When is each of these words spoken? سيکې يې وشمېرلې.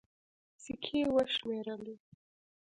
سيکې 0.63 0.95
يې 1.01 1.05
وشمېرلې. 1.13 1.95